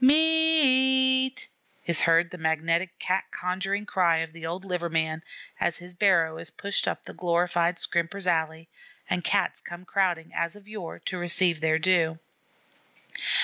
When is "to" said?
11.05-11.19